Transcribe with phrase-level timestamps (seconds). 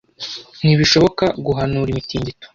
[0.63, 2.45] Ntibishoboka guhanura imitingito.